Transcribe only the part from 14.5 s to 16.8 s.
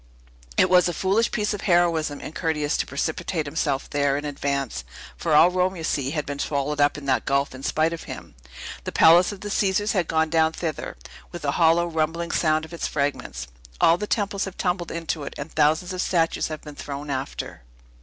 tumbled into it; and thousands of statues have been